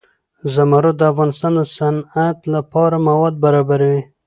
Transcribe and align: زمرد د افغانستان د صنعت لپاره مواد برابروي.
زمرد 0.53 0.95
د 0.99 1.01
افغانستان 1.11 1.51
د 1.57 1.61
صنعت 1.77 2.39
لپاره 2.55 2.95
مواد 3.07 3.33
برابروي. 3.43 4.01